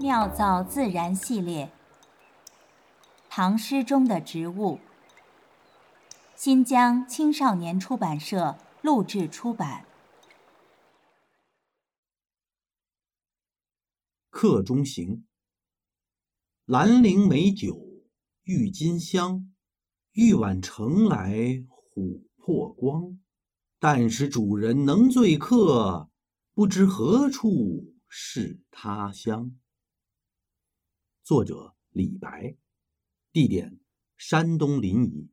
[0.00, 1.70] 妙造自然系列，
[3.28, 4.78] 唐诗中的植物。
[6.34, 9.84] 新疆青少年出版社录制出版。
[14.30, 15.26] 客中行，
[16.64, 18.00] 兰陵美酒
[18.44, 19.52] 郁金香，
[20.12, 21.30] 玉碗盛来
[21.92, 23.20] 琥珀光。
[23.78, 26.08] 但使主人能醉客，
[26.54, 29.52] 不知何处是他乡。
[31.30, 32.56] 作者李白，
[33.30, 33.78] 地点
[34.16, 35.28] 山东临沂，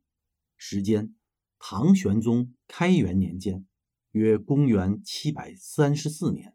[0.56, 1.16] 时间
[1.58, 3.66] 唐玄宗开元年间，
[4.12, 6.54] 约公元七百三十四年。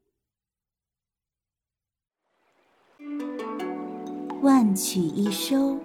[4.42, 5.82] 万曲一收，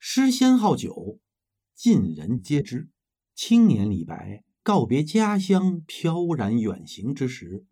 [0.00, 1.20] 诗仙好酒，
[1.72, 2.90] 尽人皆知。
[3.36, 7.64] 青年李白告别家乡，飘然远行之时。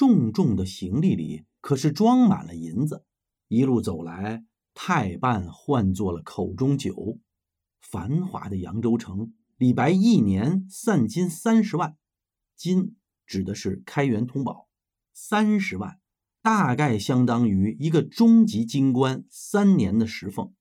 [0.00, 3.04] 重重的行李里可是装满了银子，
[3.48, 7.18] 一路走来，太半换作了口中酒。
[7.82, 11.98] 繁华的扬州城，李白一年散金三十万，
[12.56, 14.70] 金指的是开元通宝，
[15.12, 16.00] 三十万
[16.40, 20.54] 大概相当于一个中级京官三年的食俸。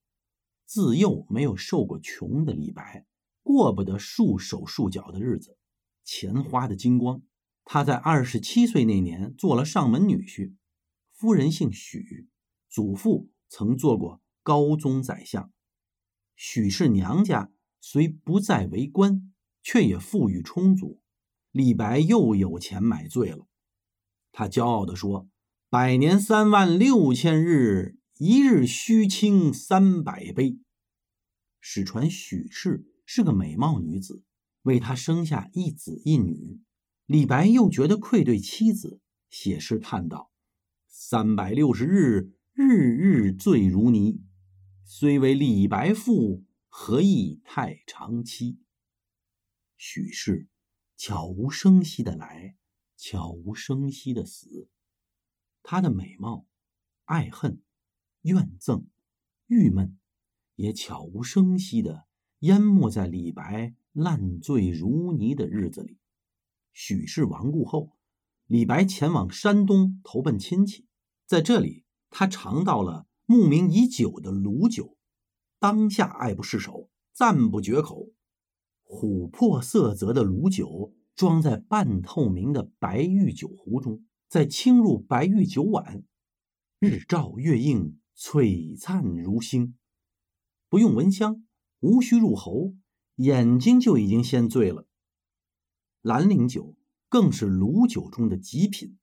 [0.66, 3.06] 自幼没有受过穷的李白，
[3.42, 5.58] 过不得束手束脚的日子，
[6.04, 7.22] 钱花的精光。
[7.72, 10.56] 他在二十七岁那年做了上门女婿，
[11.12, 12.28] 夫人姓许，
[12.68, 15.52] 祖父曾做过高宗宰相。
[16.36, 21.04] 许氏娘家虽不再为官，却也富裕充足。
[21.52, 23.46] 李白又有钱买醉了，
[24.32, 25.30] 他骄傲地说
[25.70, 30.58] ：“百年三万六千日，一日须倾三百杯。”
[31.62, 34.24] 史传许氏是个美貌女子，
[34.64, 36.60] 为他生下一子一女。
[37.10, 39.02] 李白又觉得愧对妻子，
[39.32, 40.32] 写诗叹道
[40.86, 44.22] ：“三百六十日，日日醉如泥。
[44.84, 48.60] 虽为李白妇，何意太长期？”
[49.76, 50.50] 许氏
[50.96, 52.56] 悄无声息的来，
[52.96, 54.70] 悄无声息的死。
[55.64, 56.46] 她的美貌、
[57.06, 57.60] 爱恨、
[58.22, 58.86] 怨憎、
[59.48, 59.98] 郁闷，
[60.58, 62.06] 也悄无声息的
[62.42, 65.98] 淹没在李白烂醉如泥的日子里。
[66.74, 67.98] 许氏亡故后，
[68.46, 70.88] 李白前往山东投奔亲戚，
[71.26, 74.98] 在这里他尝到了慕名已久的卤酒，
[75.60, 78.10] 当下爱不释手，赞不绝口。
[78.86, 86.04] 琥珀色泽的卤酒装在半透明的白玉酒壶中，再倾入白玉酒碗，
[86.80, 89.76] 日照月映，璀璨如星。
[90.70, 91.46] 不用闻香，
[91.82, 92.74] 无需入喉，
[93.18, 94.88] 眼睛就已经先醉了。
[96.10, 96.76] 兰陵酒
[97.08, 98.98] 更是卤酒中的极品。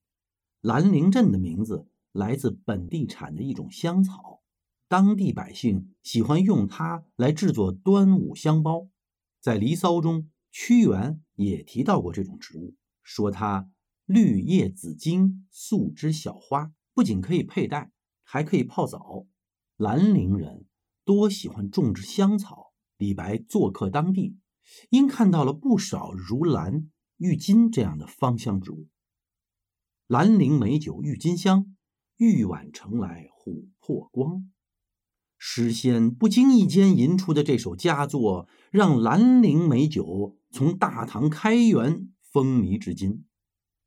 [0.61, 4.41] 兰陵镇的名字来自本地产的一种香草，
[4.89, 8.89] 当地百姓喜欢用它来制作端午香包。
[9.41, 12.75] 在《离骚》中，屈原也提到过这种植物，
[13.05, 13.71] 说它
[14.07, 17.93] 绿叶紫茎，素枝小花，不仅可以佩戴，
[18.25, 19.27] 还可以泡澡。
[19.77, 20.67] 兰陵人
[21.05, 22.73] 多喜欢种植香草。
[22.97, 24.39] 李白做客当地。
[24.91, 28.89] 因看到了不少如兰、郁金这样的芳香植物。
[30.07, 31.75] 兰陵美酒郁金香，
[32.17, 34.51] 玉碗盛来琥珀光。
[35.39, 43.25] 诗仙不经意间吟出的这首佳作，让兰陵美酒从大唐开元风靡至今。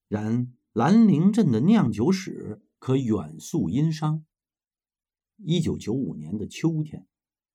[0.07, 4.25] 然兰陵镇的酿酒史可远溯殷商。
[5.37, 7.05] 一九九五年的秋天。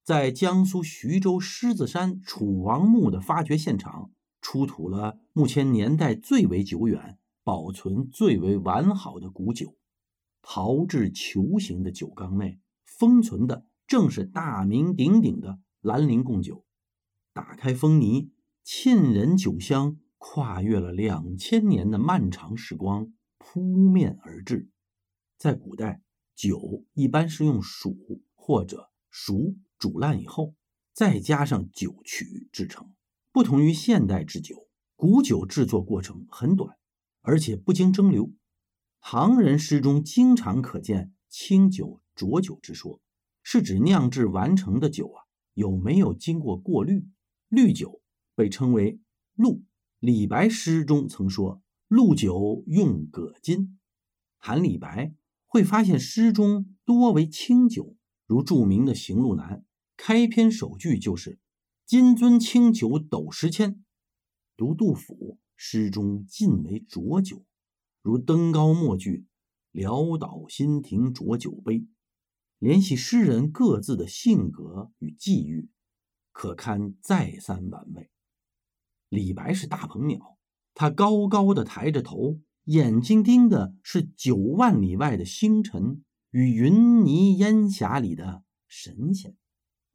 [0.02, 4.10] 在江苏徐州狮子山楚王墓的发掘现场，
[4.42, 9.76] 出土了目前年代最为久远、保存最为完好的古酒。
[10.40, 16.64] 陶制球形的酒缸内封存的正是大名鼎鼎的兰陵贡酒。
[17.32, 18.30] 打开封泥，
[18.62, 23.60] 沁人酒香跨越了两千年的漫长时光，扑
[23.90, 24.70] 面而至。
[25.36, 26.00] 在古代，
[26.36, 29.56] 酒一般是用黍或者熟。
[29.76, 30.54] 煮烂以后，
[30.94, 32.94] 再加上酒曲制成。
[33.32, 34.63] 不同于现代制酒，
[34.96, 36.76] 古酒制作过程很短，
[37.20, 38.32] 而且不经蒸馏。
[39.00, 43.00] 唐人诗中经常可见清酒浊酒之说，
[43.42, 45.24] 是指酿制完成的酒啊
[45.54, 47.06] 有没有经过过滤。
[47.48, 48.00] 滤酒
[48.34, 49.00] 被称为
[49.34, 49.62] 露。
[49.98, 53.76] 李白诗中曾说：“露酒用葛巾。”
[54.38, 55.14] 谈李白
[55.46, 57.96] 会发现诗中多为清酒，
[58.26, 59.58] 如著名的《行路难》。
[59.96, 61.38] 开篇首句就是
[61.86, 63.82] “金樽清酒斗十千”，
[64.56, 67.44] 读杜甫诗中尽为浊酒，
[68.02, 69.26] 如登高末句，
[69.72, 71.86] 潦倒新停浊酒杯，
[72.58, 75.68] 联系诗人各自的性格与际遇，
[76.30, 78.10] 可堪再三玩味。
[79.08, 80.38] 李白是大鹏鸟，
[80.72, 89.36] 他高高的抬着头，眼睛盯的是九万里外的星辰与云泥烟霞里的神仙。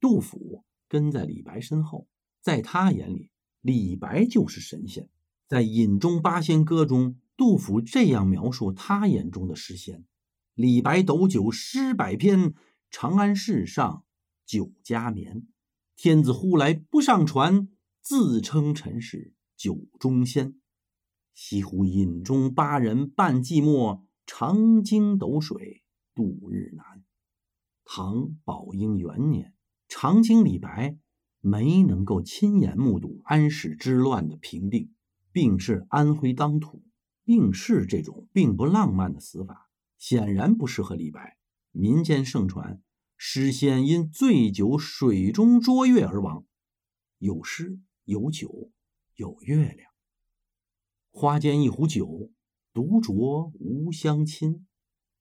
[0.02, 2.08] 杜甫跟在李白身后，
[2.42, 5.10] 在他眼里，李白就是神仙。
[5.48, 10.06] 在《饮中八仙歌》中，杜甫这样描述他眼中的诗仙
[10.54, 12.54] ：“李白斗酒诗百篇，
[12.92, 14.04] 长安市上
[14.46, 15.48] 酒家眠。
[15.96, 17.68] 天子呼来不上船，
[18.02, 20.60] 自称臣是酒中仙。
[21.34, 25.84] 西湖饮中八人半寂寞，长鲸斗水
[26.14, 27.04] 度日难。”
[27.84, 29.56] 唐宝应元年，
[29.88, 30.96] 长卿李白
[31.42, 34.92] 没能够亲眼目睹安史之乱的平定。
[35.32, 36.84] 并是安徽当土，
[37.24, 41.38] 病逝这种并不浪漫的死法，显然不适合李白。
[41.72, 42.82] 民间盛传，
[43.16, 46.46] 诗仙因醉酒水中捉月而亡。
[47.20, 48.72] 有诗，有酒，
[49.16, 49.92] 有月亮。
[51.12, 52.32] 花间一壶酒，
[52.74, 54.66] 独酌无相亲。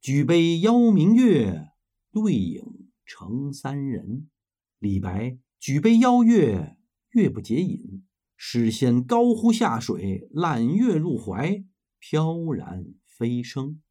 [0.01, 1.69] 举杯邀明月，
[2.11, 4.31] 对影成三人。
[4.79, 6.77] 李白举杯邀月，
[7.11, 8.05] 月不解饮。
[8.37, 11.65] 诗仙高呼下水，揽月入怀，
[11.99, 13.83] 飘然飞升。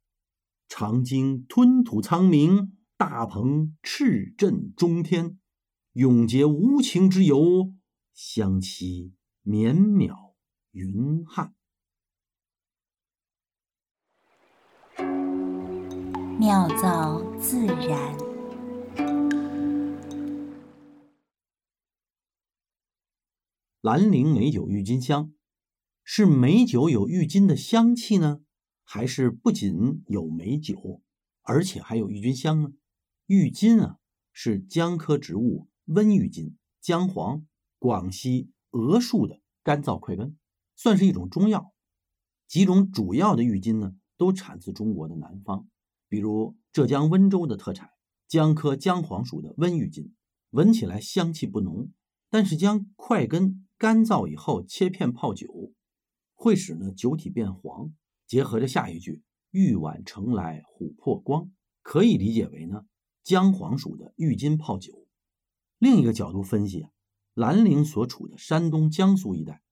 [0.68, 5.38] 长鲸吞吐苍冥，大鹏叱震中天。
[5.92, 7.74] 永结无情之游，
[8.14, 9.12] 相期
[9.42, 10.32] 绵渺
[10.72, 11.54] 云汉。
[16.38, 18.27] 妙造自然。
[23.80, 25.32] 兰陵美酒郁金香，
[26.02, 28.40] 是美酒有郁金的香气呢，
[28.82, 31.00] 还是不仅有美酒，
[31.42, 32.72] 而且还有郁金香呢？
[33.26, 33.98] 郁金啊，
[34.32, 37.46] 是姜科植物温郁金姜黄
[37.78, 40.36] 广西鹅树的干燥块根，
[40.74, 41.72] 算是一种中药。
[42.48, 45.68] 几种主要的郁金呢，都产自中国的南方，
[46.08, 47.90] 比如浙江温州的特产
[48.26, 50.16] 姜科姜黄属的温郁金，
[50.50, 51.92] 闻起来香气不浓，
[52.28, 53.66] 但是将块根。
[53.78, 55.72] 干燥以后切片泡酒，
[56.34, 57.94] 会使呢酒体变黄。
[58.26, 59.22] 结合着下一句
[59.52, 62.86] “玉碗盛来琥珀光”，可以理解为呢
[63.22, 65.06] 姜黄属的郁金泡酒。
[65.78, 66.90] 另一个角度分析啊，
[67.34, 69.62] 兰陵所处的山东、江苏一带，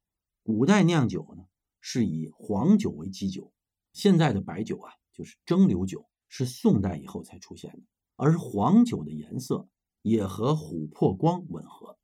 [0.44, 1.44] 古代酿酒呢
[1.80, 3.52] 是以黄酒为基酒，
[3.92, 7.82] 现在的白酒啊就是蒸馏酒，是宋代以后才出现的。
[8.14, 9.68] 而黄酒的颜色
[10.00, 11.98] 也和琥珀光吻合。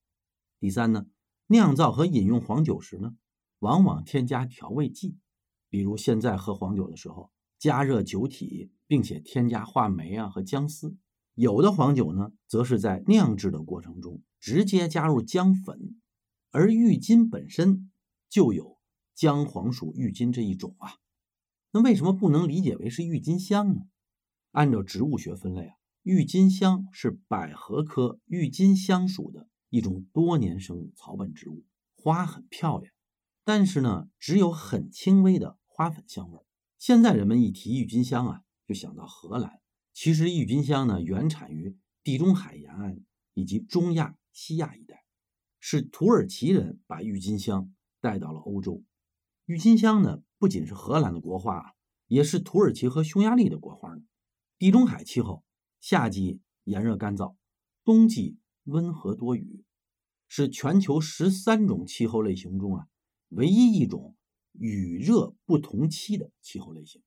[0.58, 1.06] 第三呢。
[1.52, 3.14] 酿造和饮用黄酒时呢，
[3.58, 5.18] 往往添加调味剂，
[5.68, 10.96] 比如现在喝黄酒的时候，加热酒体，并且添加话梅啊和姜丝。
[11.34, 16.00] 有的黄酒呢，则是在酿制的过程中直接加入姜粉。
[16.50, 17.90] 而郁金本身
[18.28, 18.78] 就有
[19.14, 20.96] 姜黄属郁金这一种啊，
[21.72, 23.82] 那为什么不能理解为是郁金香呢？
[24.52, 29.48] 按照植物学分类啊，郁金香是百合科郁金香属的。
[29.72, 31.64] 一种多年生草本植物，
[31.94, 32.92] 花很漂亮，
[33.42, 36.40] 但是呢，只有很轻微的花粉香味。
[36.76, 39.62] 现在人们一提郁金香啊，就想到荷兰。
[39.94, 41.74] 其实郁金香呢，原产于
[42.04, 43.00] 地中海沿岸
[43.32, 45.06] 以及中亚、西亚一带，
[45.58, 48.84] 是土耳其人把郁金香带到了欧洲。
[49.46, 51.72] 郁金香呢，不仅是荷兰的国花，
[52.08, 54.02] 也是土耳其和匈牙利的国花呢。
[54.58, 55.42] 地中海气候，
[55.80, 57.36] 夏季炎热干燥，
[57.82, 58.36] 冬季。
[58.64, 59.64] 温和多雨，
[60.28, 62.86] 是全球十三种气候类型中啊
[63.30, 64.14] 唯一一种
[64.52, 67.02] 雨热不同期的气候类型。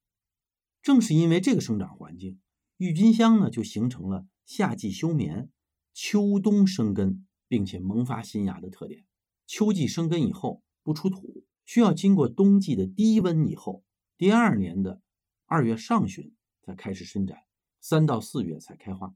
[0.81, 2.39] 正是因为这个生长环境，
[2.77, 5.49] 郁金香呢就形成了夏季休眠、
[5.93, 9.05] 秋冬生根，并且萌发新芽的特点。
[9.47, 13.83] 秋季生根以后不出土，需要经过冬季的低温以后，
[14.17, 15.01] 第二年的
[15.45, 17.39] 二月上旬才开始伸展，
[17.79, 19.15] 三到四月才开花。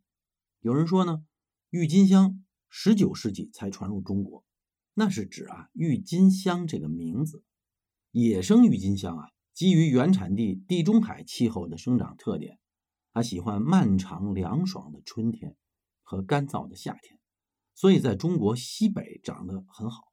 [0.62, 1.26] 有人说呢。
[1.72, 4.44] 郁金香十九世纪才传入中国，
[4.96, 7.44] 那是指啊郁金香这个名字。
[8.10, 12.58] 野生郁金香啊，基于原产地地中海气候的生长特点，
[13.14, 15.56] 它喜欢漫长凉爽的春天
[16.02, 17.20] 和干燥的夏天，
[17.76, 20.06] 所以在中国西北长得很好。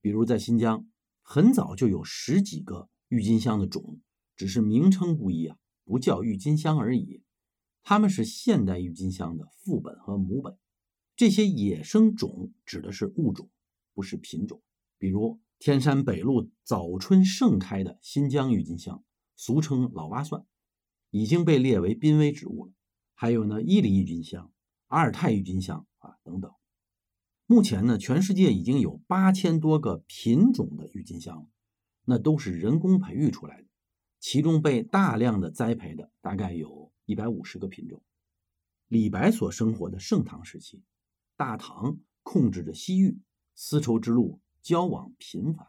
[0.00, 0.86] 比如在新疆，
[1.20, 4.00] 很早就有十几个郁金香的种，
[4.36, 7.24] 只是名称不一啊，不叫郁金香而已。
[7.82, 10.56] 它们是现代郁金香的父本和母本。
[11.16, 13.48] 这些野生种指的是物种，
[13.94, 14.62] 不是品种。
[14.98, 19.02] 比如天山北路早春盛开的新疆郁金香，
[19.34, 20.44] 俗称老挖蒜，
[21.10, 22.72] 已经被列为濒危植物了。
[23.14, 24.52] 还有呢，伊犁郁金香、
[24.88, 26.52] 阿尔泰郁金香啊等等。
[27.46, 31.48] 目前呢，全世界已经有八千多个品种的郁金香，
[32.04, 33.68] 那都是人工培育出来的。
[34.20, 38.02] 其中被大量的栽培的大概有一百五十个品种。
[38.88, 40.82] 李白所生活的盛唐时期，
[41.36, 43.20] 大唐控制着西域，
[43.54, 45.66] 丝绸之路交往频繁，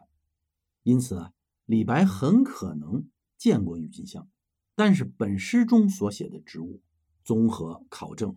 [0.82, 1.32] 因此啊，
[1.66, 4.28] 李白很可能见过郁金香。
[4.74, 6.80] 但是本诗中所写的植物，
[7.24, 8.36] 综合考证，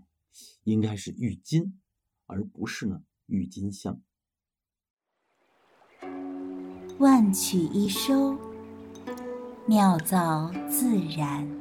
[0.63, 1.79] 应该是郁金，
[2.25, 4.01] 而不是呢郁金香。
[6.97, 8.37] 万曲一收，
[9.67, 11.60] 妙造自然。